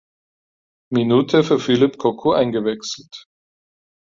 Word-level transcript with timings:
Minute 0.91 1.43
für 1.43 1.59
Phillip 1.59 1.99
Cocu 1.99 2.31
eingewechselt. 2.31 3.27